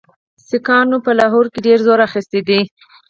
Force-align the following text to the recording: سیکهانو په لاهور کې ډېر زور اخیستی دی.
سیکهانو 0.47 0.97
په 1.05 1.11
لاهور 1.19 1.45
کې 1.53 1.59
ډېر 1.67 1.79
زور 1.85 1.99
اخیستی 2.07 2.41
دی. 2.47 2.61